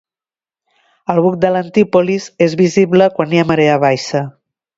El 1.13 1.19
buc 1.25 1.37
de 1.45 1.51
l'Antipolis 1.55 2.25
és 2.47 2.57
visible 2.63 3.11
quan 3.19 3.37
hi 3.37 3.43
ha 3.45 3.45
marea 3.53 3.79
baixa. 3.87 4.25